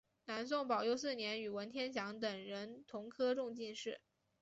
[0.25, 4.01] 南宋宝佑四年与文天祥等人同科中进士。